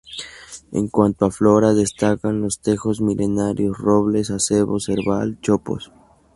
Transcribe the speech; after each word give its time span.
En 0.71 0.87
cuanto 0.87 1.25
a 1.27 1.31
flora, 1.31 1.75
destacan 1.75 2.41
los 2.41 2.59
tejos 2.59 3.01
milenarios, 3.01 3.77
robles, 3.77 4.31
acebos, 4.31 4.85
serbal, 4.85 5.37
chopos... 5.41 5.91